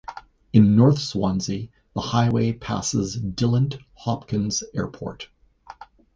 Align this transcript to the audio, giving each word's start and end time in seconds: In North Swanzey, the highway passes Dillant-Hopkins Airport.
In 0.51 0.75
North 0.75 0.97
Swanzey, 0.97 1.69
the 1.93 2.01
highway 2.01 2.53
passes 2.53 3.15
Dillant-Hopkins 3.15 4.63
Airport. 4.73 5.27